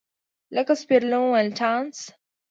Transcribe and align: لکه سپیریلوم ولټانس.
لکه 0.55 0.73
سپیریلوم 0.81 1.25
ولټانس. 1.31 1.97